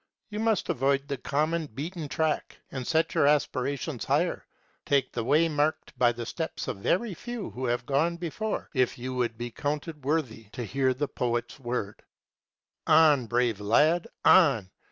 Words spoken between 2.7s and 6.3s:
and set your aspirations higher; take the way marked by the